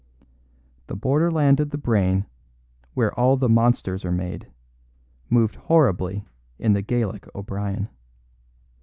The 0.87 0.95
borderland 0.95 1.59
of 1.59 1.69
the 1.69 1.77
brain, 1.77 2.25
where 2.95 3.13
all 3.19 3.37
the 3.37 3.47
monsters 3.47 4.03
are 4.03 4.11
made, 4.11 4.47
moved 5.29 5.53
horribly 5.53 6.25
in 6.57 6.73
the 6.73 6.81
Gaelic 6.81 7.27
O'Brien. 7.35 7.87